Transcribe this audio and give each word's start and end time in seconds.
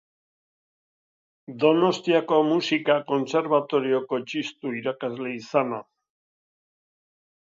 Donostiako 1.63 2.39
Musika 2.47 2.95
Kontserbatorioko 3.11 4.19
Txistu 4.31 4.73
irakasle 4.81 5.35
izana. 5.43 5.83